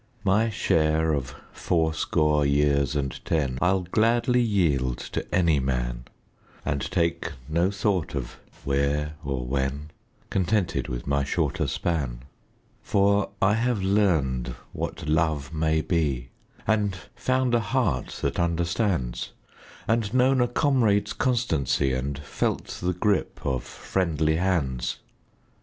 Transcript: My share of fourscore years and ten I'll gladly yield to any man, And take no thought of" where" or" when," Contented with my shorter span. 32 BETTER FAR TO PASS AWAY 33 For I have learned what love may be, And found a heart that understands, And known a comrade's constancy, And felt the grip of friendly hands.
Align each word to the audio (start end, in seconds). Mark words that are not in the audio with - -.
My 0.23 0.49
share 0.49 1.13
of 1.13 1.35
fourscore 1.53 2.43
years 2.43 2.95
and 2.95 3.23
ten 3.23 3.59
I'll 3.61 3.81
gladly 3.83 4.41
yield 4.41 4.97
to 4.97 5.23
any 5.31 5.59
man, 5.59 6.05
And 6.65 6.81
take 6.89 7.33
no 7.47 7.69
thought 7.69 8.15
of" 8.15 8.39
where" 8.65 9.13
or" 9.23 9.45
when," 9.45 9.91
Contented 10.31 10.87
with 10.87 11.05
my 11.05 11.23
shorter 11.23 11.67
span. 11.67 12.01
32 12.01 12.09
BETTER 12.09 12.21
FAR 12.81 13.21
TO 13.21 13.27
PASS 13.27 13.27
AWAY 13.27 13.31
33 13.41 13.41
For 13.43 13.47
I 13.47 13.53
have 13.63 13.83
learned 13.83 14.47
what 14.73 15.07
love 15.07 15.53
may 15.53 15.81
be, 15.81 16.29
And 16.65 16.95
found 17.15 17.53
a 17.53 17.59
heart 17.59 18.07
that 18.23 18.39
understands, 18.39 19.33
And 19.87 20.11
known 20.15 20.41
a 20.41 20.47
comrade's 20.47 21.13
constancy, 21.13 21.93
And 21.93 22.17
felt 22.17 22.79
the 22.81 22.93
grip 22.93 23.45
of 23.45 23.61
friendly 23.63 24.37
hands. 24.37 24.97